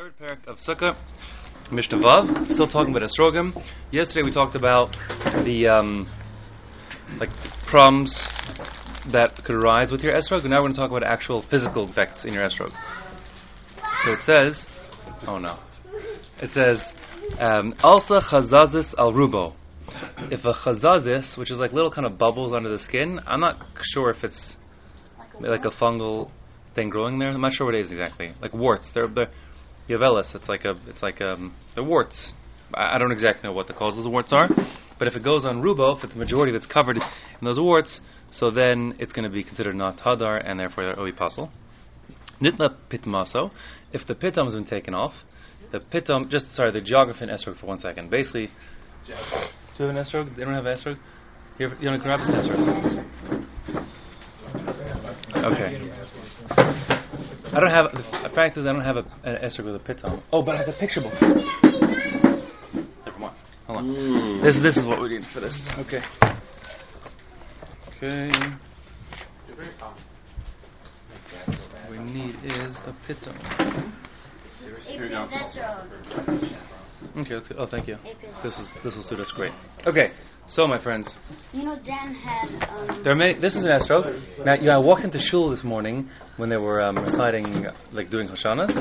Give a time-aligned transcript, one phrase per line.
[0.00, 0.96] third parak of Sukkah,
[1.70, 2.50] Mishnah Vav.
[2.50, 3.62] Still talking about Esrogim.
[3.90, 4.96] Yesterday we talked about
[5.44, 6.08] the um,
[7.18, 7.28] like
[7.66, 8.26] problems
[9.08, 10.40] that could arise with your Esrog.
[10.40, 12.72] And now we're going to talk about actual physical effects in your Esrog.
[14.04, 14.64] So it says,
[15.26, 15.58] oh no,
[16.40, 16.94] it says
[17.38, 19.52] um, Alsa chazazis al rubo.
[20.30, 23.60] If a chazazis, which is like little kind of bubbles under the skin, I'm not
[23.82, 24.56] sure if it's
[25.40, 26.30] like a fungal
[26.74, 27.28] thing growing there.
[27.28, 28.32] I'm not sure what it is exactly.
[28.40, 28.92] Like warts.
[28.92, 29.30] They're, they're
[29.90, 30.34] Yavelis.
[30.34, 32.32] It's like a, it's like um, the warts.
[32.72, 34.48] I, I don't exactly know what the causes of the warts are,
[34.98, 38.00] but if it goes on rubo, if it's a majority that's covered in those warts,
[38.30, 41.50] so then it's going to be considered not hadar, and therefore be posul.
[42.40, 43.50] Nitla pitmaso.
[43.92, 45.24] If the pitam has been taken off,
[45.72, 46.30] the pitam.
[46.30, 48.10] Just sorry, the geography in esrog for one second.
[48.10, 48.46] Basically,
[49.06, 50.34] do you have an esrog?
[50.36, 50.98] They don't have esrog.
[51.58, 53.44] You want to grab this esrog?
[55.36, 55.90] Okay.
[57.52, 57.92] I don't have.
[58.22, 60.22] The fact is, I don't have a, an esrog with a pitam.
[60.32, 61.20] Oh, but I have a picture book.
[61.20, 63.36] Never mind.
[63.66, 63.86] Hold on.
[63.88, 64.42] Mm.
[64.42, 65.68] This this is what we need for this.
[65.78, 66.02] Okay.
[67.88, 68.30] Okay.
[71.46, 73.36] What we need is a pitam.
[77.16, 77.56] Okay, let's go.
[77.58, 77.96] Oh, thank you.
[78.42, 79.52] This is this will suit us great.
[79.86, 80.10] Okay,
[80.46, 81.14] so my friends,
[81.52, 82.68] You know, Dan had.
[82.68, 83.38] Um, there are many.
[83.38, 84.44] This is an esrog.
[84.44, 88.10] Now, you know, I walked into shul this morning when they were um, reciting, like
[88.10, 88.74] doing hoshanas,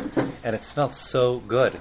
[0.43, 1.79] and it smelled so good.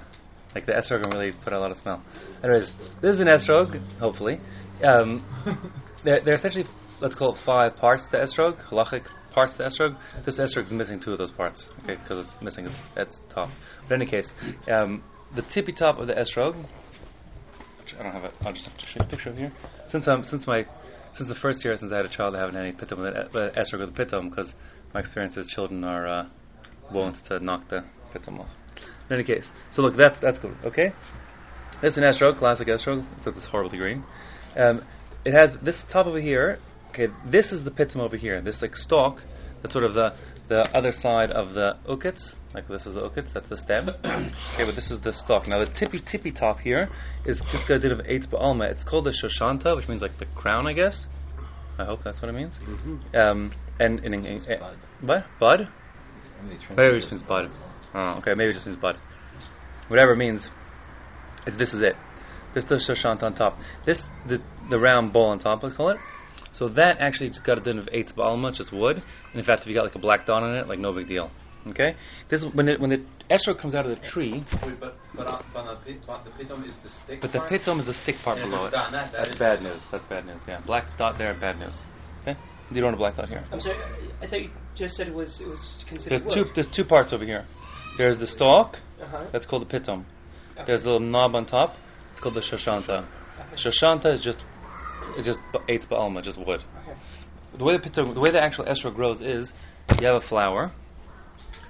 [0.54, 2.02] Like the esrog really put out a lot of smell.
[2.42, 3.80] Anyways, this is an esrog.
[3.98, 4.40] Hopefully,
[4.84, 5.24] um,
[6.04, 6.66] there, there are essentially
[7.00, 9.96] let's call it five parts to esrog, halachic parts to esrog.
[10.24, 13.50] This esrog is missing two of those parts, okay, because it's missing its, its top.
[13.88, 14.34] But in any case,
[14.72, 15.02] um,
[15.34, 16.66] the tippy top of the esrog.
[17.98, 18.34] I don't have it.
[18.42, 19.52] I'll just have to show you a picture of here.
[19.88, 20.66] Since I'm since my
[21.12, 23.16] since the first year since I had a child, I haven't had any pitum with
[23.16, 24.54] it, but esrog with the pitum because
[24.94, 26.26] my experience is children are uh,
[26.92, 28.50] wont to knock the pitum off.
[29.10, 30.56] In any case, so look, that's that's good.
[30.64, 30.92] Okay,
[31.80, 33.06] that's an esrog, classic esrog.
[33.16, 34.04] It's this horribly green.
[34.56, 34.82] Um,
[35.24, 36.58] it has this top over here.
[36.90, 38.40] Okay, this is the pitum over here.
[38.40, 39.22] This like stalk.
[39.62, 40.14] That's sort of the
[40.48, 42.34] the other side of the ukits.
[42.54, 43.32] Like this is the ukits.
[43.32, 43.90] That's the stem.
[44.04, 45.46] okay, but this is the stalk.
[45.46, 46.90] Now the tippy tippy top here
[47.24, 48.70] is this guy did of eitz ba'alma.
[48.70, 51.06] It's called the shoshanta, which means like the crown, I guess.
[51.78, 52.54] I hope that's what it means.
[53.14, 54.56] Um, and in, in, in, eh,
[55.00, 55.68] what bud?
[56.76, 57.50] Maybe it just means bud.
[57.94, 58.96] Oh, okay, maybe it just means bud.
[59.88, 60.48] Whatever it means,
[61.46, 61.94] it, this is it.
[62.54, 63.58] This is the shoshanta on top.
[63.86, 65.62] This the the round ball on top.
[65.62, 65.98] Let's call it.
[66.52, 68.96] So that actually just got a din of eitz ba'alma, just wood.
[68.96, 71.06] And in fact, if you got like a black dot on it, like no big
[71.08, 71.30] deal.
[71.66, 71.96] Okay,
[72.30, 75.42] this when it, when the esrog comes out of the tree, Wait, but but, uh,
[75.52, 75.76] but, uh,
[76.06, 77.20] but the pitom is the stick.
[77.20, 77.50] but the part?
[77.52, 78.70] pitum is the stick part And below it.
[78.70, 79.62] that- that That's bad bad.
[79.62, 79.82] news.
[79.90, 80.40] That's bad news.
[80.48, 81.74] Yeah, black dot there, bad news.
[82.22, 82.38] Okay,
[82.70, 83.44] you don't want a black dot here.
[83.52, 83.76] I'm sorry.
[84.22, 86.10] I thought you just said it was it was considered.
[86.10, 86.52] There's considered two.
[86.54, 87.44] There's two parts over here.
[87.98, 88.78] There's the stalk.
[89.02, 89.26] Uh-huh.
[89.32, 90.04] That's called the pitum.
[90.64, 91.76] There's a little knob on top.
[92.12, 93.06] It's called the shoshanta.
[93.56, 94.44] Shoshanta is just
[95.16, 96.60] it's just eitz ba'alma, just wood.
[96.82, 96.96] Okay.
[97.56, 99.52] The way the pitum, the way the actual esrog grows is
[99.98, 100.72] you have a flower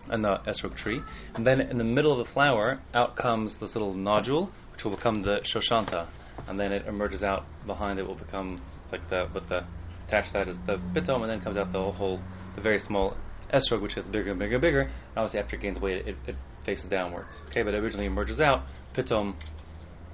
[0.09, 1.01] and the esrog tree,
[1.35, 4.97] and then in the middle of the flower out comes this little nodule, which will
[4.97, 6.09] become the shoshanta,
[6.47, 8.61] and then it emerges out behind it will become
[8.91, 9.61] like the with the
[10.07, 12.21] attached to that is the pitum, and then comes out the whole
[12.57, 13.17] the very small
[13.53, 14.81] esrog, which gets bigger and bigger and bigger.
[14.81, 17.37] And obviously, after it gains weight, it, it faces downwards.
[17.51, 19.35] Okay, but it originally emerges out pitum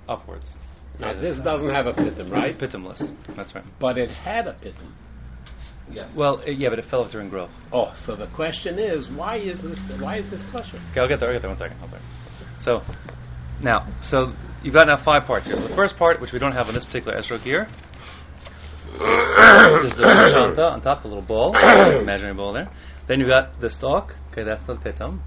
[0.09, 0.57] upwards.
[0.99, 2.55] Now, this doesn't have a pitum, right?
[2.55, 3.15] It's pitumless.
[3.37, 3.65] That's right.
[3.81, 4.93] But it had a pitum.
[5.91, 6.15] Yes.
[6.15, 7.51] Well, it, yeah, but it fell off during growth.
[7.73, 9.81] Oh, so the question is, why is this?
[9.99, 10.81] Why is this question?
[10.91, 11.29] Okay, I'll get there.
[11.29, 11.51] I'll get there.
[11.51, 11.81] One second.
[11.81, 12.07] One second.
[12.59, 12.81] So,
[13.61, 14.33] now, so
[14.63, 15.57] you've got now five parts here.
[15.57, 17.69] So the first part, which we don't have on this particular esrog here,
[18.95, 22.71] is the shanta on top, the little ball, imaginary ball there.
[23.07, 24.15] Then you've got the stalk.
[24.31, 25.21] Okay, that's the pitum.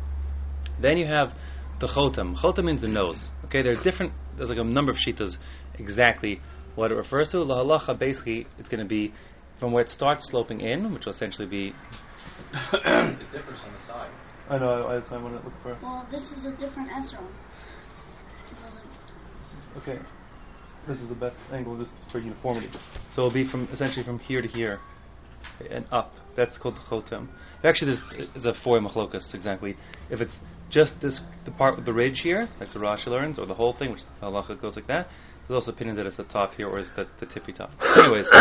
[0.82, 1.34] Then you have
[1.80, 2.36] the chotam.
[2.36, 3.30] Chotam means the nose.
[3.46, 4.14] Okay, there are different.
[4.38, 5.38] There's like a number of shitas
[5.78, 6.42] exactly
[6.76, 7.42] what it refers to.
[7.44, 9.14] La halacha, basically, it's going to be
[9.60, 11.68] from where it starts sloping in, which will essentially be.
[12.74, 14.12] it differs on the side.
[14.50, 14.84] I know.
[14.88, 15.78] I, I want to look for.
[15.82, 17.20] well, this is a different Ezra.
[19.78, 20.00] Okay,
[20.88, 22.70] this is the best angle just for uniformity.
[23.14, 24.80] So it'll be from essentially from here to here
[25.70, 26.14] and up.
[26.36, 27.28] That's called the chotem.
[27.64, 29.76] Actually, there's is a four machlokas exactly.
[30.10, 30.36] If it's
[30.70, 33.74] just this the part with the ridge here, like the Rashi learns, or the whole
[33.74, 35.08] thing, which the halacha goes like that.
[35.48, 37.72] There's also opinion that it's the top here or is the, the tippy top.
[37.98, 38.28] Anyways,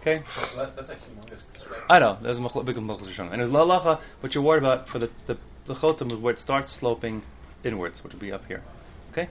[0.00, 0.22] okay.
[0.34, 1.42] So that's a humongous.
[1.90, 3.32] I know there's a big machlokas Rishonim.
[3.32, 4.00] and there's la halacha.
[4.20, 7.22] What you're worried about for the the, the chotem is where it starts sloping
[7.64, 8.62] inwards, which will be up here.
[9.10, 9.28] Okay,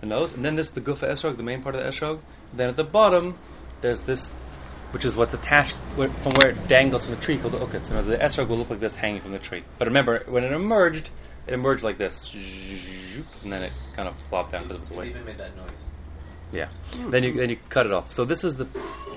[0.00, 2.20] the nose, and then this the gufa esrog, the main part of the esrog.
[2.52, 3.38] Then at the bottom,
[3.80, 4.30] there's this,
[4.90, 7.88] which is what's attached where, from where it dangles from the tree called the ukit.
[7.88, 9.64] So the esrog will look like this hanging from the tree.
[9.78, 11.08] But remember, when it emerged,
[11.46, 12.32] it emerged like this,
[13.42, 15.10] and then it kind of flopped down because it was It weight.
[15.10, 15.70] even made that noise.
[16.52, 16.68] Yeah.
[16.94, 17.10] Hmm.
[17.10, 18.12] Then you then you cut it off.
[18.12, 18.66] So this is the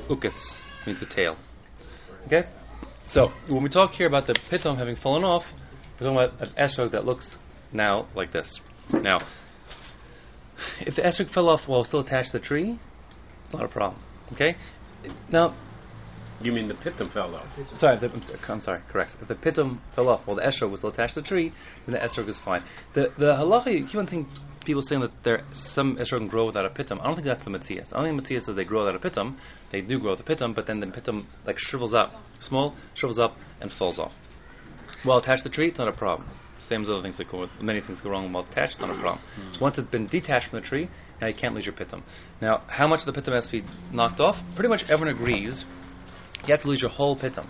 [0.10, 1.36] ukitz, means the tail.
[2.26, 2.48] Okay.
[3.06, 5.46] So when we talk here about the pitom having fallen off,
[6.00, 7.38] we're talking about an esrog that looks
[7.72, 8.54] now like this.
[8.92, 9.20] Now,
[10.82, 12.80] if the esrog fell off while still attached to the tree,
[13.46, 14.02] it's not a problem.
[14.34, 14.56] Okay.
[15.30, 15.56] Now,
[16.42, 17.48] You mean the pitum fell off?
[17.76, 19.18] sorry, the, I'm, sorry, I'm sorry, correct.
[19.22, 21.52] If the pitum fell off while the esrog was still attached to the tree,
[21.86, 22.64] then the esrog is fine.
[22.94, 24.28] The the halacha, you thinking
[24.64, 27.00] people saying that there some esrog can grow without a pitum.
[27.02, 27.92] I don't think that's the metzius.
[27.92, 29.38] I don't think metzius says they grow without a pitum.
[29.72, 33.18] They do grow with a pitum, but then the pitum like shrivels up, small, shrivels
[33.18, 34.14] up and falls off.
[35.04, 36.30] While attached to the tree, it's not a problem.
[36.60, 39.00] Same as other things that go with many things go wrong while attached, not a
[39.00, 39.24] problem.
[39.36, 39.60] Hmm.
[39.62, 40.90] Once it's been detached from the tree,
[41.22, 42.04] now you can't lose your pitum.
[42.42, 44.38] Now, how much of the pitum has to be knocked off?
[44.56, 45.66] Pretty much everyone agrees
[46.48, 47.48] you have to lose your whole pitum.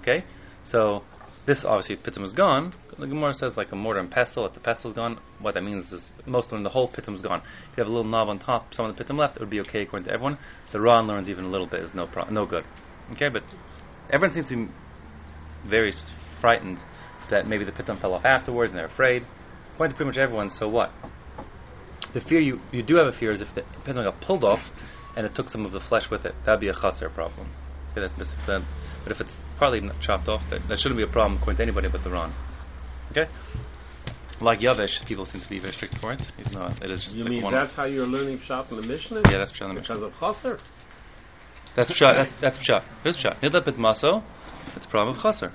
[0.00, 0.24] Okay?
[0.64, 1.02] So,
[1.46, 2.74] this obviously, pitum is gone.
[2.98, 4.46] The Gemara says like a mortar and pestle.
[4.46, 7.22] If the pestle is gone, what that means is most of the whole pitum is
[7.22, 7.40] gone.
[7.40, 9.50] If you have a little knob on top, some of the pitum left, it would
[9.50, 10.38] be okay according to everyone.
[10.72, 12.64] The Ron learns even a little bit is no pro- no good.
[13.12, 13.42] Okay, but
[14.10, 14.72] everyone seems to be
[15.66, 15.92] very
[16.40, 16.78] frightened
[17.30, 19.26] that maybe the pitum fell off afterwards and they're afraid.
[19.74, 20.92] According to pretty much everyone, so what?
[22.12, 24.70] The fear you, you do have a fear is if the pitum got pulled off
[25.16, 27.48] and it took some of the flesh with it, that'd be a chaser problem.
[27.94, 28.66] Okay, that's specific then.
[29.04, 31.86] But if it's partly chopped off, that, that shouldn't be a problem according to anybody
[31.88, 32.34] but the Ron.
[33.12, 33.30] Okay?
[34.40, 36.18] Like Yavesh, people seem to be very strict for it.
[36.40, 38.82] Even though it is just You like mean that's how you're learning Pshat in the
[38.82, 39.22] Mishnah?
[39.30, 39.94] Yeah, that's Pshat in the Mishnah.
[39.94, 40.58] Because of Chaser?
[41.76, 42.16] That's pshat.
[42.16, 42.84] That's that's pshat.
[43.02, 43.40] Here's pshat.
[43.40, 44.22] Nidla pit maso.
[44.76, 45.52] It's a problem of chaser.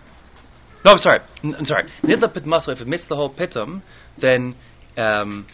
[0.85, 1.19] No, I'm sorry.
[1.43, 1.89] N- I'm sorry.
[2.03, 2.71] Nidla pit maso.
[2.71, 3.81] If it missed the whole pitum,
[4.17, 4.55] then
[4.97, 5.45] um,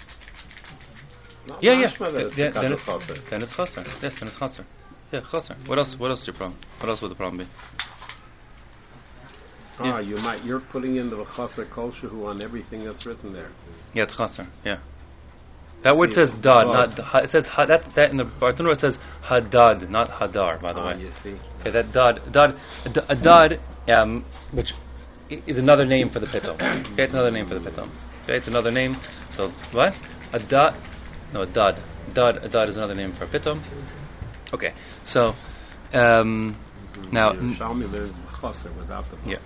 [1.61, 1.91] yeah, yeah.
[1.99, 3.85] Then, because then of it's then it's chaser.
[4.01, 4.65] Yes, then it's chaser.
[5.11, 5.55] Yeah, chaser.
[5.65, 5.95] What else?
[5.97, 6.59] What else is your problem?
[6.79, 7.51] What else would the problem be?
[9.79, 10.43] Ah, you might.
[10.43, 13.51] You're putting into the Chaser Kolshahu on everything that's written there.
[13.93, 14.47] Yeah, it's chaser.
[14.63, 14.79] Yeah.
[15.83, 16.63] That word says dad, dad.
[16.65, 20.59] not ha- it says ha- that that in the Bartanura it says hadad, not hadar.
[20.61, 21.01] By the Ah, way.
[21.01, 21.35] you see.
[21.59, 22.59] Okay, that dad, dad,
[23.09, 23.59] a dad,
[23.93, 24.73] um, which
[25.29, 26.55] is another name for the pitom.
[26.93, 27.89] Okay, it's another name for the pitom.
[28.23, 28.97] Okay, it's another name.
[29.35, 29.93] So what?
[30.33, 30.75] A dad,
[31.33, 31.79] no, a dad,
[32.13, 33.61] dad, a dad is another name for pitom.
[34.53, 35.33] Okay, so
[35.93, 36.57] um,
[37.11, 39.39] now, n- Yerushalmi learns Chaser without the yeah.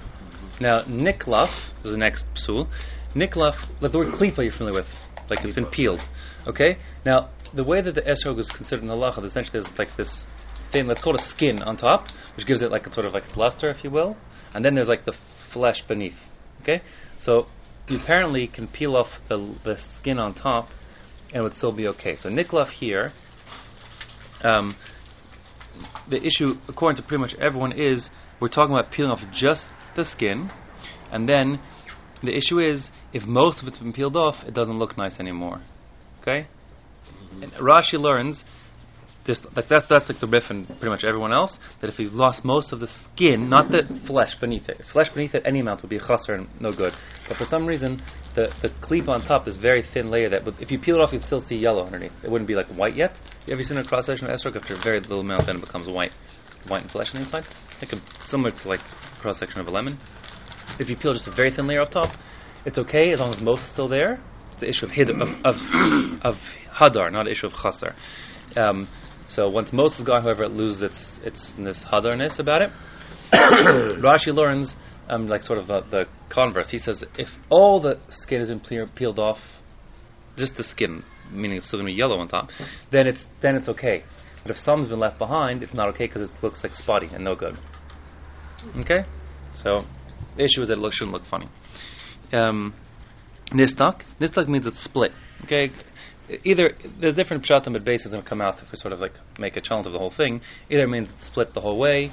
[0.59, 1.53] Now niklaf
[1.83, 2.67] is the next psul.
[3.15, 4.89] Niklaf, like the word klipa you're familiar with,
[5.29, 6.01] like it's been peeled.
[6.47, 6.77] Okay.
[7.05, 10.25] Now the way that the esrog is considered in the halacha, essentially there's like this
[10.71, 13.13] thing let's call it a skin on top, which gives it like a sort of
[13.13, 14.17] like a luster, if you will,
[14.53, 15.15] and then there's like the
[15.49, 16.29] flesh beneath.
[16.61, 16.81] Okay.
[17.17, 17.47] So
[17.87, 20.69] you apparently can peel off the the skin on top,
[21.29, 22.15] and it would still be okay.
[22.15, 23.13] So niklaf here.
[24.43, 24.75] Um,
[26.09, 28.09] the issue, according to pretty much everyone, is
[28.39, 30.51] we're talking about peeling off just the skin,
[31.11, 31.59] and then
[32.21, 35.61] the issue is if most of it's been peeled off, it doesn't look nice anymore.
[36.21, 36.47] Okay,
[37.41, 38.43] and Rashi learns
[39.25, 42.15] this like that's that's like the Rif and pretty much everyone else that if you've
[42.15, 45.81] lost most of the skin, not the flesh beneath it, flesh beneath it any amount
[45.81, 46.95] would be chaser and no good.
[47.27, 48.01] But for some reason,
[48.35, 51.13] the the cleep on top is very thin layer that if you peel it off,
[51.13, 52.13] you'd still see yellow underneath.
[52.23, 53.19] It wouldn't be like white yet.
[53.45, 55.61] You ever seen a cross section of esrog after a very little amount, then it
[55.61, 56.13] becomes white,
[56.67, 57.45] white and flesh on the inside,
[57.81, 58.81] like a, similar to like
[59.19, 59.97] cross section of a lemon.
[60.79, 62.15] If you peel just a very thin layer off top,
[62.65, 64.21] it's okay as long as most is still there.
[64.53, 65.55] It's an issue of hid of of,
[66.23, 66.37] of
[66.71, 67.95] hadar, not an issue of chasar.
[68.57, 68.87] Um,
[69.29, 72.71] so once most is gone, however, it loses its its this hadarness about it.
[73.33, 74.75] Rashi learns
[75.07, 76.69] um, like sort of the, the converse.
[76.69, 79.39] He says if all the skin has been peeled off,
[80.35, 82.49] just the skin, meaning it's still going to be yellow on top,
[82.91, 84.03] then it's then it's okay.
[84.41, 87.23] But if some's been left behind, it's not okay because it looks like spotty and
[87.23, 87.57] no good.
[88.79, 89.05] Okay,
[89.53, 89.85] so
[90.37, 91.49] the issue is that it look, shouldn't look funny.
[92.33, 92.73] Um,
[93.51, 95.11] nistak, nistak means it's split.
[95.43, 95.71] Okay,
[96.43, 99.57] either there's different pshatim but bases that come out if we sort of like make
[99.57, 100.41] a challenge of the whole thing.
[100.69, 102.11] Either it means it's split the whole way,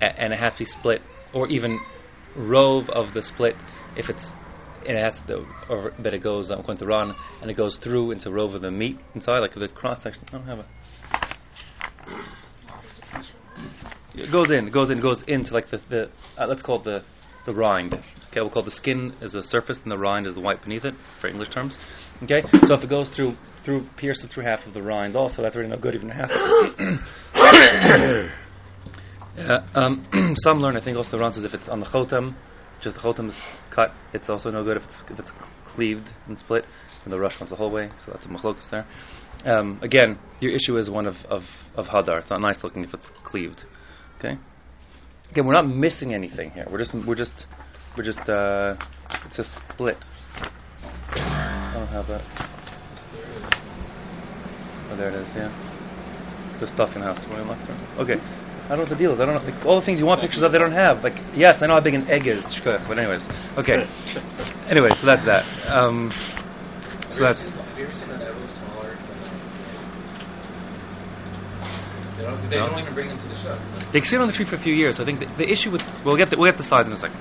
[0.00, 1.80] a- and it has to be split, or even
[2.36, 3.56] rove of the split
[3.96, 4.32] if it's
[4.86, 7.76] and it has to, or that it goes um, according to Ron, and it goes
[7.76, 10.22] through into rove of the meat inside, like the cross section.
[10.28, 10.66] I don't have a.
[14.14, 16.76] It goes in, it goes in, it goes into like the, the uh, let's call
[16.80, 17.02] it the
[17.44, 17.94] the rind.
[17.94, 20.84] Okay, we'll call the skin is the surface and the rind is the white beneath
[20.84, 21.78] it for English terms.
[22.22, 25.54] Okay, so if it goes through through pierces through half of the rind, also that's
[25.54, 26.30] really no good, even half.
[29.38, 32.34] Uh, um, some learn, I think, also the Ron says if it's on the chotam,
[32.82, 33.34] just the chotam is
[33.70, 35.32] cut, it's also no good if it's if it's
[35.64, 36.64] cleaved and split.
[37.04, 38.86] And the rush runs the whole way, so that's a machlokas there.
[39.44, 41.44] Um, again, your issue is one of, of,
[41.76, 42.18] of hadar.
[42.18, 43.64] It's not nice looking if it's cleaved.
[44.18, 44.36] Okay.
[45.30, 46.66] Again, we're not missing anything here.
[46.70, 47.46] We're just we're just
[47.96, 48.74] we're just uh,
[49.26, 49.98] it's a split.
[51.90, 52.22] Have that.
[54.90, 55.28] Oh, there it is.
[55.34, 55.50] Yeah.
[56.60, 57.18] The stuff in house.
[57.28, 57.76] Left her.
[58.02, 58.14] Okay.
[58.14, 59.20] I don't know what the deal is.
[59.20, 59.50] I don't know.
[59.50, 61.02] Like, all the things you want pictures of, they don't have.
[61.02, 62.44] Like, yes, I know how big an egg is.
[62.64, 63.24] But anyways,
[63.56, 63.86] okay.
[64.68, 65.44] anyway, so that's that.
[65.74, 66.10] Um,
[67.08, 69.16] so that's Have you ever seen an ever smaller than
[71.62, 72.68] a They don't, they No.
[72.68, 73.58] don't even bring them to the show.
[73.92, 75.00] they sit on the tree for a few years.
[75.00, 76.96] I think the, the issue with we'll get the, we'll get the size in a
[76.96, 77.16] second.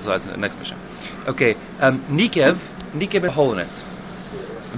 [0.00, 1.26] We'll the next mishnah.
[1.28, 2.56] Okay, um, Nikev,
[2.94, 3.74] Nikev a hole in it.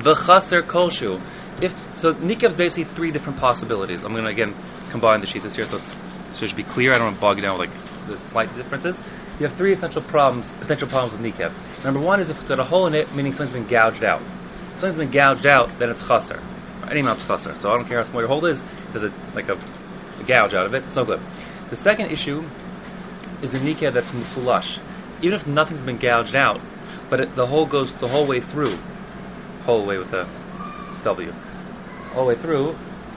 [0.03, 1.23] The chaser kolshu.
[1.63, 4.03] If so, Nikev's basically three different possibilities.
[4.03, 4.55] I'm going to again
[4.91, 5.93] combine the sheet this year, so it's
[6.33, 6.91] so it should be clear.
[6.93, 8.99] I don't want to bog you down with like the slight differences.
[9.39, 11.55] You have three essential problems, potential problems with Nikev.
[11.85, 14.23] Number one is if it's got a hole in it, meaning something's been gouged out.
[14.75, 16.43] If something's been gouged out, then it's chaser.
[16.91, 17.55] Any amount's chaser.
[17.61, 18.61] So I don't care how small your hole is.
[18.91, 20.85] There's a like a, a gouge out of it.
[20.85, 21.21] It's no good.
[21.71, 22.43] The second issue
[23.43, 24.79] is a Nikev that's mufulash.
[25.23, 26.61] Even if nothing's been gouged out,
[27.11, 28.77] but it, the hole goes the whole way through,
[29.65, 30.29] whole way with a
[31.05, 31.33] W,
[32.13, 32.77] whole way through,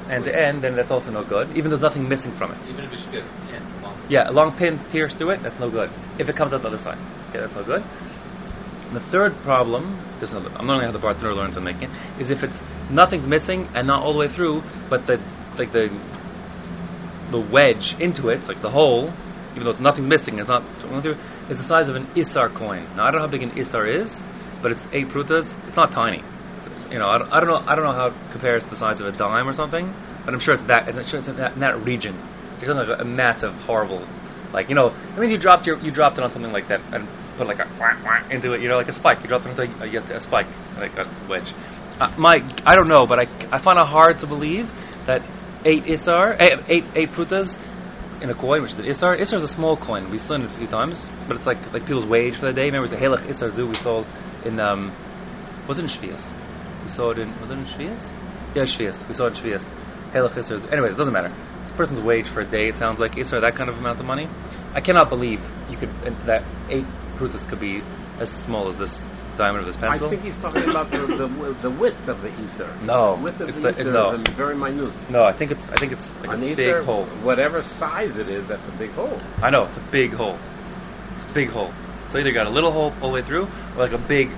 [0.09, 1.49] and to end, then that's also no good.
[1.51, 2.69] Even though there's nothing missing from it.
[2.69, 3.25] Even if it's good.
[3.49, 4.05] Yeah, long.
[4.09, 5.89] Yeah, a long pin pierced through it, that's no good.
[6.19, 6.99] If it comes out the other side,
[7.29, 7.83] okay, that's no good.
[8.87, 11.91] And the third problem, this is another, I'm to have the bartender learn to making
[11.91, 15.17] it, is if it's nothing's missing and not all the way through, but the
[15.57, 15.89] like the
[17.31, 19.11] the wedge into it, like the hole,
[19.57, 20.61] even though it's nothing's missing, it's not
[21.49, 22.85] is the size of an Isar coin.
[22.95, 24.21] Now I don't know how big an Isar is,
[24.61, 25.57] but it's eight prutas.
[25.67, 26.21] It's not tiny.
[26.59, 27.61] It's, you know, I don't, I don't know.
[27.65, 29.89] I don't know how it compares to the size of a dime or something,
[30.25, 30.87] but I'm sure it's that.
[30.87, 32.13] I'm sure it's in that, in that region.
[32.61, 34.05] It's something like a, massive, horrible,
[34.53, 36.81] like you know, it means you dropped your you dropped it on something like that
[36.93, 37.65] and put like a
[38.29, 38.61] into it.
[38.61, 39.21] You know, like a spike.
[39.23, 40.47] You dropped it into a, you get a spike,
[40.77, 41.51] like a wedge.
[41.99, 44.69] Uh, my, I don't know, but I, I find it hard to believe
[45.07, 45.25] that
[45.65, 47.57] eight isar, eight, eight, eight prutas
[48.21, 49.19] in a coin, which is an isar.
[49.19, 50.09] Isar is a small coin.
[50.09, 52.65] We saw it a few times, but it's like like people's wage for the day.
[52.65, 54.05] Remember, it's a helach isar zu we sold
[54.45, 54.91] in um,
[55.67, 56.23] was it in Shvias?
[56.83, 58.03] We saw it in was it in Shvias?
[58.55, 59.07] Yeah, Shvias.
[59.07, 59.65] We saw it in Shvias.
[60.13, 60.55] Helach isar.
[60.71, 61.33] Anyways, it doesn't matter.
[61.61, 62.67] It's a person's wage for a day.
[62.69, 64.27] It sounds like isar that kind of amount of money.
[64.73, 65.91] I cannot believe you could
[66.25, 66.85] that eight
[67.17, 67.81] prutas could be
[68.19, 69.07] as small as this
[69.37, 72.75] diameter of this I think he's talking about the, the, the width of the Isar.
[72.81, 74.15] No, the width of it's the the- Isar no.
[74.15, 74.93] is very minute.
[75.09, 77.05] No, I think it's I think it's like An a big hole.
[77.23, 79.19] whatever size it is, that's a big hole.
[79.37, 80.37] I know it's a big hole.
[81.15, 81.71] It's a big hole.
[82.09, 84.29] So either got a little hole all the way through, or like a big,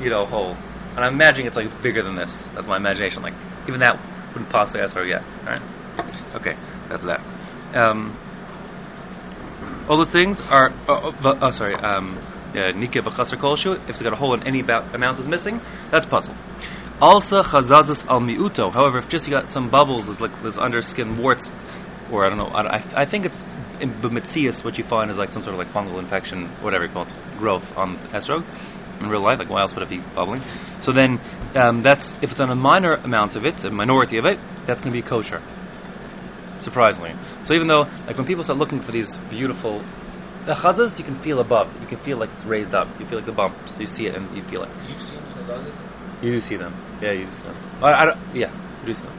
[0.00, 0.54] you know, hole.
[0.54, 2.34] And I'm imagining it's like bigger than this.
[2.54, 3.22] That's my imagination.
[3.22, 3.34] Like
[3.68, 3.98] even that
[4.32, 5.22] wouldn't possibly ask for yet.
[5.40, 5.62] All right.
[6.36, 6.54] Okay,
[6.88, 7.20] that's that.
[7.76, 8.16] Um,
[9.88, 10.70] all those things are.
[10.88, 11.74] Oh, oh, oh sorry.
[11.74, 12.18] Um,
[12.56, 13.76] yeah, Nika v'chaser kolshu.
[13.84, 15.60] If it's got a hole and any amount is missing,
[15.92, 16.34] that's posul.
[17.00, 18.72] Also chazazas al miuto.
[18.72, 21.50] However, if just you got some bubbles, there's like there's under skin warts,
[22.10, 22.48] or I don't know.
[22.48, 23.42] I, I, I think it's
[23.78, 26.92] in B'mitzias what you find is like some sort of like fungal infection, whatever you
[26.92, 28.42] call it, growth on esrog
[29.02, 29.38] in real life.
[29.38, 30.42] Like why else would it be bubbling?
[30.80, 31.20] So then
[31.60, 34.80] um, that's if it's on a minor amount of it, a minority of it, that's
[34.80, 35.42] going to be kosher.
[36.60, 37.12] Surprisingly,
[37.44, 39.84] so even though like when people start looking for these beautiful
[40.46, 41.68] the chazas, you can feel above.
[41.80, 42.86] You can feel like it's raised up.
[43.00, 43.72] You feel like the bumps.
[43.78, 44.70] You see it and you feel it.
[44.88, 45.74] You've seen Chazazes?
[46.22, 46.72] You do see them.
[47.02, 47.56] Yeah, you see them.
[47.82, 48.50] I, I don't, yeah,
[48.80, 49.12] you do see them.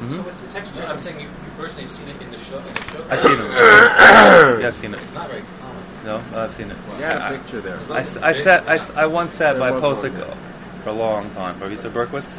[0.00, 0.82] So hmm what's the texture?
[0.82, 2.58] I'm saying you, you personally have seen it in the show.
[2.58, 3.06] In the show.
[3.08, 3.50] I've seen them.
[4.60, 5.84] yeah, I've seen It's not very common.
[6.04, 6.78] No, I've seen it.
[6.98, 7.76] Yeah, I, a picture there.
[7.92, 8.66] I, s- I sat.
[8.68, 10.34] I, s- I once sat by There was post one ago
[10.82, 12.30] for a long time for Vitsa Berkowitz.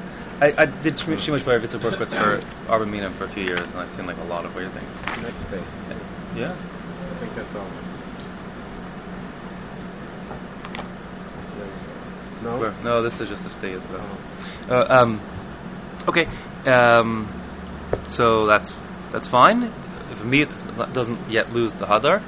[0.42, 3.68] I, I did sh- Shemush by Vitsa Berkowitz for Arba Minim for a few years,
[3.70, 4.90] and I've seen like a lot of weird things.
[5.22, 5.64] Next day.
[6.36, 6.58] Yeah.
[6.58, 7.92] I think I saw it.
[12.44, 12.58] No?
[12.58, 12.72] Where?
[12.84, 13.78] No, this is just a state.
[13.92, 14.76] But, Oh.
[14.76, 15.20] uh, um,
[16.10, 16.26] okay.
[16.70, 17.28] Um,
[18.10, 18.76] so that's
[19.12, 19.64] that's fine.
[20.12, 20.50] If a meat
[20.94, 22.22] doesn't yet lose the hadar,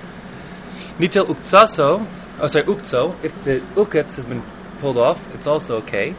[1.00, 2.06] nitel uktsaso.
[2.40, 3.16] Oh, sorry, uktso.
[3.24, 4.44] If the uketz has been
[4.80, 6.12] pulled off, it's also okay,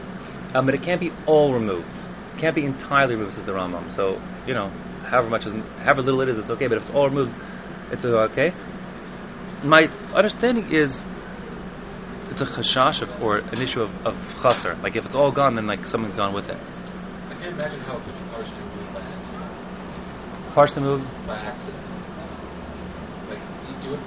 [0.54, 1.88] um, but it can't be all removed.
[2.36, 3.94] It can't be entirely removed, says the Rambam.
[3.94, 4.68] So you know,
[5.04, 6.66] however much is, however little it is, it's okay.
[6.66, 7.34] But if it's all removed,
[7.92, 8.50] it's okay.
[9.62, 11.02] My understanding is
[12.34, 14.74] it's a chashash of, or an issue of, of chaser.
[14.82, 16.58] Like if it's all gone, then like something's gone with it.
[16.58, 20.54] I can't imagine how it could be partially removed by accident.
[20.54, 21.26] Partially moved.
[21.26, 21.82] By accident.
[23.30, 23.38] Like
[23.84, 24.00] you, would.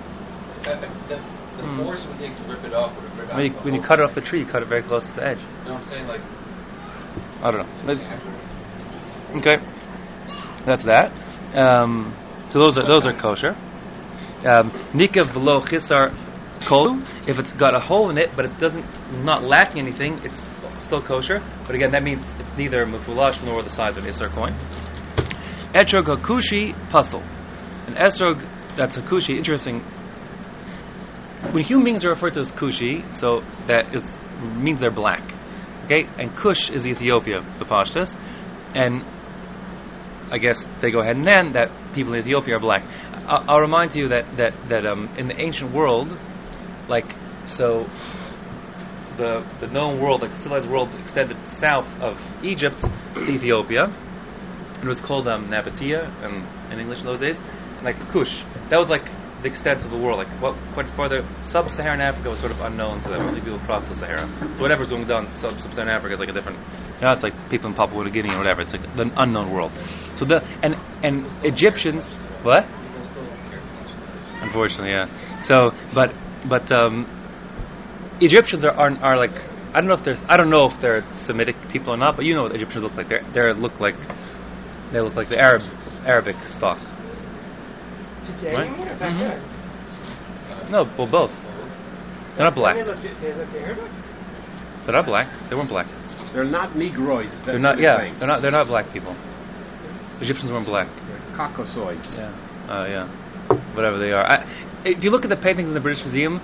[0.64, 1.18] The
[1.58, 1.84] the Hmm.
[1.84, 4.00] force would take to rip it off would have ripped When you, when you cut
[4.00, 5.40] it off the tree, you cut it very close to the edge.
[5.40, 6.08] You know what I'm saying?
[6.08, 6.22] Like.
[7.42, 7.94] I don't know.
[7.94, 8.38] Actually-
[9.40, 9.58] Okay,
[10.66, 11.12] that's that.
[11.56, 12.16] Um,
[12.50, 13.56] so those are those are kosher.
[14.46, 16.14] Um, velo chisar
[16.68, 17.02] kolu.
[17.28, 18.86] If it's got a hole in it, but it doesn't
[19.24, 20.44] not lacking anything, it's
[20.80, 21.40] still kosher.
[21.66, 24.54] But again, that means it's neither mufulash nor the size of isar coin.
[25.74, 27.24] Etrog hakushi posul.
[27.88, 28.38] An esrog
[28.78, 29.38] that's hakushi.
[29.38, 29.80] Interesting.
[31.54, 34.20] When human beings are referred to as kushi, so that is,
[34.62, 35.38] means they're black.
[35.86, 38.14] Okay, and Kush is Ethiopia, the Pashtas,
[38.76, 39.04] and
[40.30, 42.84] I guess they go ahead and then that people in Ethiopia are black.
[42.84, 46.12] I'll, I'll remind you that that that um, in the ancient world,
[46.90, 47.16] like
[47.46, 47.88] so,
[49.18, 52.80] the the known world, like the civilized world, extended south of Egypt
[53.16, 53.86] to Ethiopia.
[54.82, 57.40] It was called um, Nabatea in, in English in those days,
[57.84, 58.44] like Kush.
[58.70, 59.06] That was like
[59.42, 60.18] the extent of the world.
[60.18, 63.22] Like what quite farther, sub-Saharan Africa was sort of unknown to them.
[63.22, 64.28] Only people across the Sahara.
[64.56, 66.60] So whatever's going sub- sub-Saharan Africa is like a different.
[67.00, 68.62] You know, it's like people in Papua New Guinea or whatever.
[68.62, 69.72] It's like the unknown world.
[70.16, 72.06] So the and and Egyptians,
[72.44, 72.66] what?
[74.42, 75.08] Unfortunately, yeah.
[75.42, 76.14] So, but
[76.46, 77.06] but um,
[78.22, 79.38] Egyptians are, are are like
[79.74, 82.26] I don't know if there's I don't know if they're Semitic people or not, but
[82.26, 83.10] you know what Egyptians look like.
[83.10, 83.96] They're they look like
[84.92, 85.62] they look like the Arab
[86.06, 86.80] Arabic stock.
[88.24, 88.70] Today, Right.
[88.70, 90.72] you mean, or back Mhm.
[90.72, 91.34] No, well both.
[92.36, 92.76] They're not black.
[92.76, 93.92] They looked, they looked Arabic?
[94.84, 95.28] They're not black.
[95.50, 95.88] They weren't black.
[96.34, 97.32] They're not Negroids.
[97.32, 97.76] That's they're not.
[97.76, 98.16] what Yeah, saying.
[98.20, 98.42] they're not.
[98.42, 99.16] They're not black people.
[100.22, 100.88] Egyptians weren't black.
[101.08, 102.18] They're Caucasoids.
[102.18, 102.32] Yeah.
[102.74, 103.08] Uh, yeah.
[103.78, 104.26] Whatever they are.
[104.26, 104.50] I,
[104.86, 106.42] if you look at the paintings in the British Museum,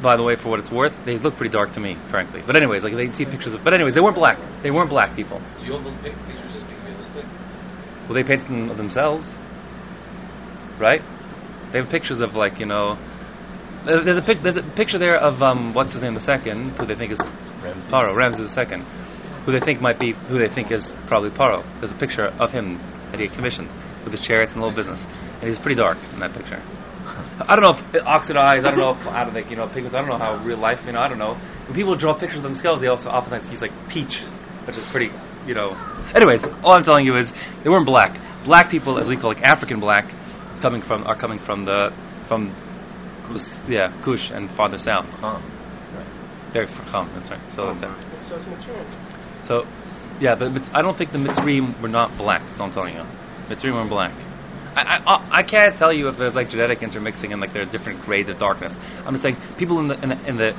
[0.00, 2.42] by the way, for what it's worth, they look pretty dark to me, frankly.
[2.46, 3.64] But anyways, like they see pictures of.
[3.64, 4.38] But anyways, they weren't black.
[4.62, 5.42] They weren't black people.
[5.58, 7.24] Do you those pic- pictures as being realistic?
[8.06, 9.34] Well, they painted them themselves,
[10.78, 11.02] right?
[11.72, 12.96] They have pictures of like you know.
[13.84, 16.86] There's a pic, there's a picture there of um, what's his name the second, who
[16.86, 17.18] they think is
[17.90, 18.82] Paro, Ramses the second,
[19.44, 21.64] who they think might be who they think is probably Paro.
[21.80, 22.78] There's a picture of him
[23.10, 23.68] that he had commissioned
[24.04, 26.62] with his chariots and little business, and he's pretty dark in that picture.
[27.40, 28.64] I don't know if it oxidized.
[28.64, 29.94] I don't know if I don't think you know pigments.
[29.94, 30.80] I don't know how real life.
[30.86, 31.34] You know, I don't know.
[31.66, 34.20] When people draw pictures of themselves, they also oftentimes use like peach,
[34.66, 35.10] which is pretty.
[35.46, 35.72] You know.
[36.14, 37.32] Anyways, all I'm telling you is
[37.64, 38.18] they weren't black.
[38.44, 40.12] Black people, as we call like African black,
[40.60, 41.90] coming from are coming from the
[42.28, 42.54] from
[43.32, 45.06] the, yeah Kush and farther south.
[46.52, 47.50] They're from Kham, that's right.
[47.50, 48.24] So that's it.
[48.26, 48.36] So.
[49.40, 49.64] So,
[50.20, 52.46] yeah, but, but I don't think the Mitzrayim were not black.
[52.46, 53.04] That's all I'm telling you.
[53.50, 54.14] Mitzrayim were black.
[54.76, 57.62] I, I, uh, I can't tell you if there's like genetic intermixing and like there
[57.62, 58.78] are different grades of darkness.
[59.04, 60.50] I'm just saying people in the in the, in the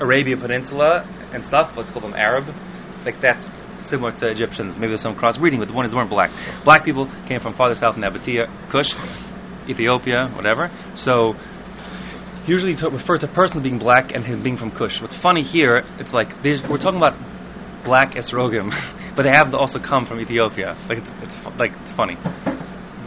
[0.00, 1.74] Arabia Peninsula and stuff.
[1.76, 2.48] Let's call them Arab.
[3.04, 3.48] Like that's
[3.82, 4.76] similar to Egyptians.
[4.78, 6.30] Maybe there's some crossbreeding, but the ones that weren't black.
[6.64, 8.94] Black people came from farther south in Nabatea, Kush,
[9.68, 10.70] Ethiopia, whatever.
[10.94, 11.34] So
[12.46, 15.00] usually to refer to a person being black and him being from Kush.
[15.02, 17.14] What's funny here, it's like we're talking about
[17.84, 18.70] black esrogim,
[19.16, 20.76] but they have also come from Ethiopia.
[20.88, 22.16] Like it's, it's like it's funny.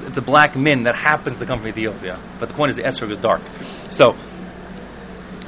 [0.08, 2.84] It's a black min that happens to come from Ethiopia, but the point is the
[2.84, 3.42] esrog is dark.
[3.90, 4.12] So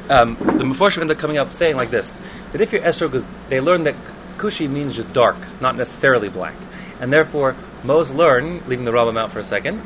[0.10, 2.10] um, the Meforshim end up coming up saying like this:
[2.52, 3.96] that if your esrog is, they learn that
[4.38, 6.56] Kushi means just dark, not necessarily black,
[7.02, 9.82] and therefore most learn, leaving the Rambam out for a second.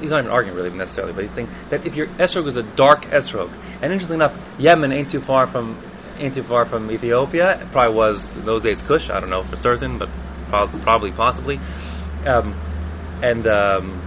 [0.00, 2.62] He's not even arguing really necessarily, but he's saying that if your esrog is a
[2.76, 3.50] dark esrog,
[3.82, 5.80] and interestingly enough, Yemen ain't too far from
[6.18, 7.60] ain't too far from Ethiopia.
[7.62, 9.10] It probably was in those days Kush.
[9.10, 10.08] I don't know for certain, but
[10.48, 11.56] prob- probably possibly.
[12.26, 12.54] Um,
[13.22, 14.02] and um,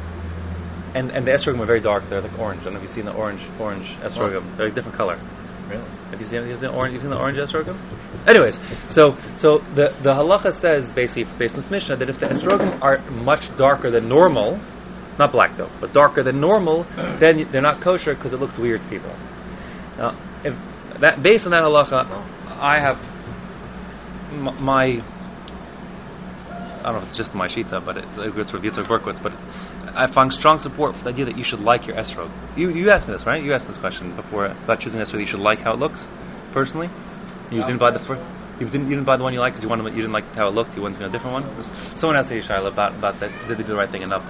[0.96, 2.10] and and the esrogim are very dark.
[2.10, 2.62] They're like orange.
[2.62, 4.58] I don't know if you've seen the orange orange esrogim.
[4.58, 5.20] They're a different color.
[5.68, 5.90] Really?
[6.12, 6.94] Have you seen, have you seen the orange?
[6.94, 7.76] You've seen the orange esrogim?
[8.28, 8.58] Anyways,
[8.90, 12.82] so so the the halacha says basically based on this mishnah that if the esrogim
[12.82, 14.60] are much darker than normal,
[15.18, 16.84] not black though, but darker than normal,
[17.20, 19.14] then they're not kosher because it looks weird to people.
[19.98, 20.12] Now,
[20.44, 20.54] if
[21.02, 22.06] that based on that halacha,
[22.48, 23.00] I have
[24.32, 25.02] m- my
[26.86, 29.34] I don't know if it's just my shita, but it, it's for Yitzhak Berkowitz, but
[29.96, 32.30] I find strong support for the idea that you should like your esrog.
[32.56, 33.42] You you asked me this, right?
[33.44, 35.20] You asked this question before about choosing esrog.
[35.20, 36.06] You should like how it looks,
[36.54, 36.90] personally.
[37.52, 38.22] You didn't buy the first.
[38.60, 40.34] You didn't, you didn't buy the one you liked because you wanted you didn't like
[40.36, 40.76] how it looked.
[40.76, 41.64] You wanted to get a different one.
[41.98, 43.32] Someone asked me, Shaila, about about that.
[43.48, 44.24] Did they do the right thing enough?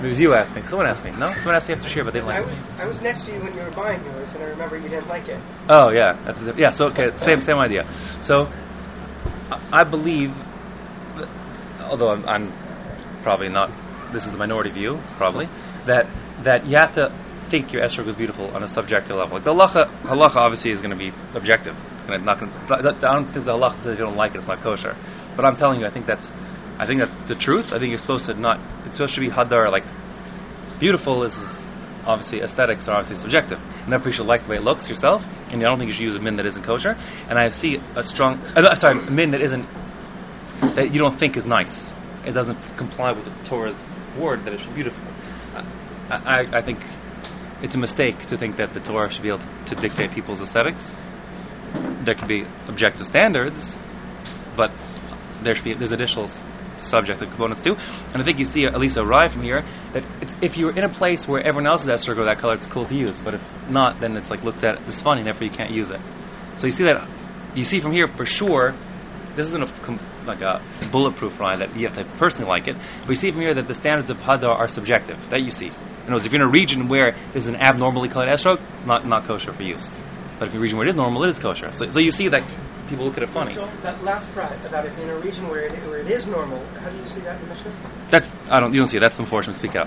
[0.00, 0.62] It was you asked me.
[0.68, 1.10] Someone asked me.
[1.10, 2.80] No, someone asked me after share, but they didn't I, like it.
[2.80, 5.08] I was next to you when you were buying yours, and I remember you didn't
[5.08, 5.40] like it.
[5.68, 6.70] Oh yeah, that's a, yeah.
[6.70, 7.82] So okay, same same idea.
[8.22, 8.46] So
[9.50, 10.30] I I believe,
[11.16, 11.28] that,
[11.82, 12.52] although I'm, I'm
[13.22, 13.70] probably not,
[14.12, 15.46] this is the minority view probably
[15.86, 16.06] that
[16.44, 17.10] that you have to
[17.50, 19.36] think your esrog is beautiful on a subjective level.
[19.36, 21.74] Like the halacha, halacha obviously is going to be objective.
[21.76, 24.38] It's gonna, not to I don't think the halacha says if you don't like it,
[24.38, 24.94] it's not kosher.
[25.34, 26.28] But I'm telling you, I think that's,
[26.78, 27.66] I think that's the truth.
[27.72, 28.58] I think you're supposed to not.
[28.86, 29.84] It's supposed to be hadar like
[30.78, 31.36] beautiful is
[32.06, 35.22] obviously aesthetics are obviously subjective, and you should like the way it looks yourself.
[35.50, 36.90] And I don't think you should use a min that isn't kosher.
[37.28, 39.66] And I see a strong, uh, sorry, a min that isn't
[40.76, 41.92] that you don't think is nice.
[42.24, 43.78] It doesn't comply with the Torah's
[44.18, 45.04] word that it should be beautiful.
[46.10, 46.80] I, I, I think
[47.62, 50.40] it's a mistake to think that the Torah should be able to, to dictate people's
[50.40, 50.94] aesthetics.
[52.04, 53.76] There could be objective standards,
[54.56, 54.70] but
[55.42, 56.28] there should be there's additional
[56.78, 57.74] s- subjective components too.
[58.12, 59.62] And I think you see at least a ride from here
[59.92, 62.66] that it's, if you're in a place where everyone else is esrog that color, it's
[62.66, 63.18] cool to use.
[63.20, 66.00] But if not, then it's like looked at as funny, therefore you can't use it.
[66.58, 67.08] So you see that
[67.54, 68.76] you see from here for sure
[69.36, 70.60] this isn't a like a
[70.92, 72.76] bulletproof line that you have to personally like it.
[73.08, 75.16] We see from here that the standards of hadar are subjective.
[75.30, 75.66] That you see.
[75.68, 79.06] In other words, if you're in a region where there's an abnormally colored esrog, not
[79.06, 79.86] not kosher for use.
[80.38, 81.70] But if you're in a region where it is normal, it is kosher.
[81.76, 82.44] So, so you see that
[82.88, 83.54] people look at it funny.
[83.54, 86.64] So that last part about it in a region where it, where it is normal,
[86.80, 88.08] how do you see that in the Mishnah?
[88.10, 89.02] That's I don't you don't see it.
[89.02, 89.86] That's the Meforshim speak out.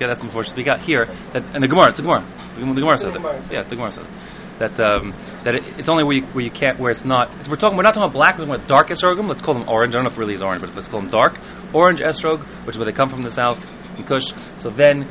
[0.00, 1.06] Yeah, that's the Meforshim speak out here.
[1.32, 2.22] That, and the Gemara, it's the Gemara.
[2.54, 3.22] The, Gemara- the Gemara says The it.
[3.22, 4.58] Gemara says Yeah, the Gemara says it.
[4.58, 5.12] that um,
[5.44, 7.30] that it, it's only where you, where you can't where it's not.
[7.40, 7.76] It's, we're talking.
[7.76, 8.38] We're not talking about black.
[8.38, 9.28] We're talking about dark esrogim.
[9.28, 9.94] Let's call them orange.
[9.94, 11.38] I don't know if it really is orange, but let's call them dark
[11.74, 13.62] orange esrog, which is where they come from the south
[13.96, 14.30] in Kush.
[14.56, 15.06] So then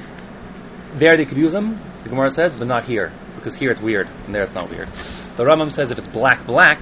[1.00, 1.80] there they could use them.
[2.04, 4.88] The Gemara says, but not here because here it's weird and there it's not weird.
[5.36, 6.80] The Rambam says if it's black black,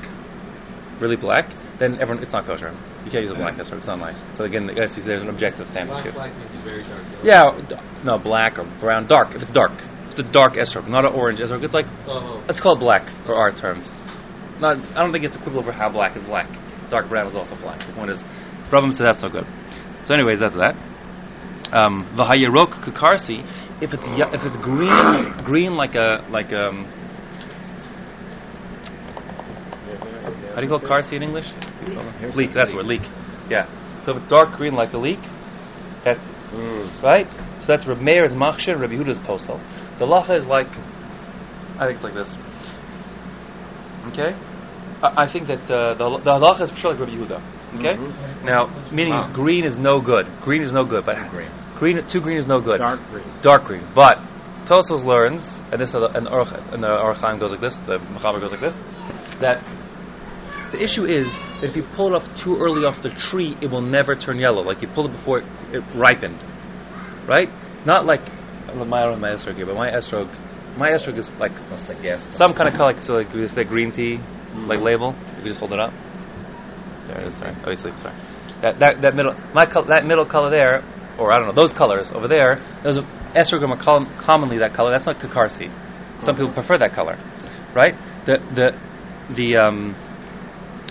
[1.01, 2.69] really black, then everyone it's not kosher.
[3.03, 3.77] You can't use a black esrog.
[3.77, 4.21] It's not nice.
[4.37, 6.11] So again, see there's an objective standard Black, too.
[6.11, 7.03] black means very dark.
[7.23, 7.57] yellow.
[7.59, 9.33] Yeah, no, black or brown, dark.
[9.35, 9.71] If it's dark,
[10.05, 11.63] if it's a dark esrog, not an orange esrog.
[11.63, 13.91] It's like Oh, it's called black for our terms.
[14.59, 16.47] Not, I don't think it's equivalent for how black is black.
[16.89, 17.85] Dark brown is also black.
[17.87, 18.23] The point is,
[18.69, 19.47] Rambam said that's no good.
[20.05, 20.75] So, anyways, that's that.
[21.73, 22.05] Um,
[22.83, 23.41] kakarsi.
[23.81, 26.85] If it's if it's green, green like a like um.
[30.53, 31.47] How do you call karsi in English?
[32.35, 32.51] Leek.
[32.53, 33.01] That's what leek.
[33.49, 33.65] Yeah.
[34.03, 35.19] So if it's dark green like the leek,
[36.03, 36.29] that's
[37.03, 37.27] right?
[37.61, 39.59] So that's Reb Meir's machshir, Reb Yehuda's posel.
[39.99, 40.67] The lacha is like,
[41.79, 42.33] I think it's like this.
[44.09, 44.33] Okay?
[45.03, 47.39] I, I think that uh, the, the halacha is pure like Rabbi Yehuda.
[47.77, 47.95] Okay?
[47.97, 48.43] Mhm.
[48.45, 49.31] Now, meaning Wow.
[49.33, 50.25] green is no good.
[50.41, 51.05] Green is no good.
[51.05, 51.49] But Green.
[51.77, 52.79] green, two green is no good.
[52.79, 53.25] Dark green.
[53.41, 53.87] Dark green.
[53.95, 54.17] But
[54.65, 58.41] Tosfos learns, and this and the Orach- and the Orachaim goes like this, the Mechaber
[58.41, 58.75] goes like this,
[59.39, 59.63] that
[60.71, 63.67] the issue is that if you pull it off too early off the tree, it
[63.67, 64.61] will never turn yellow.
[64.61, 66.43] Like you pull it before it, it ripened,
[67.27, 67.49] right?
[67.85, 70.29] Not like I don't know my I my esrog here, but my esrog,
[70.77, 71.51] my esrog is like
[72.31, 74.19] some kind of color, like, so like this that green tea,
[74.53, 75.15] like label.
[75.37, 75.93] If you just hold it up,
[77.07, 77.35] there it is.
[77.35, 77.97] Sorry, oh, you sleep.
[77.97, 78.15] Sorry.
[78.61, 80.85] That that that middle my col- that middle color there,
[81.17, 82.61] or I don't know those colors over there.
[82.83, 84.91] Those are esrogim are com- commonly that color.
[84.91, 85.69] That's not kakarsi.
[86.23, 87.17] Some people prefer that color,
[87.75, 87.95] right?
[88.25, 89.97] The the the um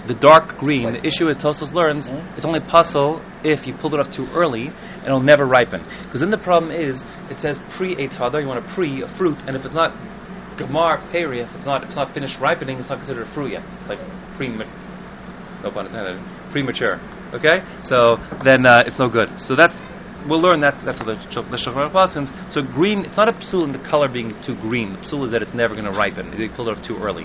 [0.06, 0.92] the dark green.
[0.92, 4.68] The issue is Tosfos learns it's only posul if you pull it off too early,
[4.68, 5.84] and it'll never ripen.
[6.04, 8.40] Because then the problem is it says pre etadar.
[8.40, 9.92] You want a pre a fruit, and if it's not
[10.56, 13.52] gemar peri, if it's not if it's not finished ripening, it's not considered a fruit
[13.52, 13.64] yet.
[13.80, 14.00] It's like
[14.36, 17.00] pre no pun intended premature.
[17.34, 19.40] Okay, so then uh, it's no good.
[19.40, 19.76] So that's
[20.28, 21.16] we'll learn that that's what the
[21.50, 22.30] the Shachar Paskins.
[22.52, 24.94] So green, it's not a psul in the color being too green.
[24.94, 26.32] The psul is that it's never going to ripen.
[26.38, 27.24] You pulled it off too early.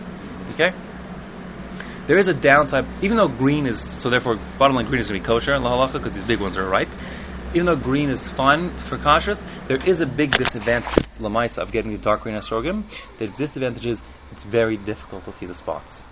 [0.54, 0.70] Okay.
[2.08, 4.10] There is a downside, even though green is so.
[4.10, 6.40] Therefore, bottom line, green is going to be kosher in la halacha because these big
[6.40, 6.90] ones are ripe.
[7.56, 11.92] Even though green is fun for kashrus, there is a big disadvantage lamaisa of getting
[11.92, 12.84] these dark green esrogim.
[13.18, 16.04] The disadvantage is it's very difficult to see the spots.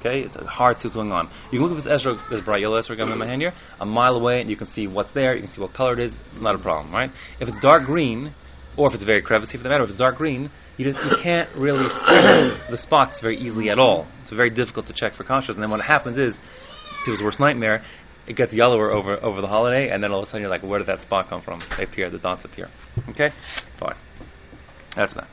[0.00, 1.30] Okay, it's hard to see what's going on.
[1.52, 3.86] You can look at this esrog, this bright yellow esrog in my hand here, a
[3.86, 5.34] mile away, and you can see what's there.
[5.34, 6.18] You can see what color it is.
[6.28, 7.10] It's not a problem, right?
[7.40, 8.34] If it's dark green,
[8.76, 11.16] or if it's very crevicey for the matter, if it's dark green, you just you
[11.22, 14.06] can't really see the spots very easily at all.
[14.22, 15.54] It's very difficult to check for conscious.
[15.54, 16.38] And then what happens is,
[17.04, 17.84] people's worst nightmare,
[18.26, 20.62] it gets yellower over over the holiday, and then all of a sudden you're like,
[20.62, 21.62] where did that spot come from?
[21.76, 22.68] They appear, the dots appear.
[23.10, 23.30] Okay,
[23.78, 23.96] fine.
[24.94, 25.28] That's that.